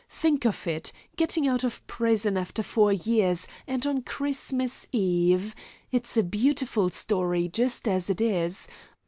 [0.09, 5.53] Think of it getting out of prison after four years, and on Christmas Eve!
[5.91, 8.67] It's a beautiful story just as it is.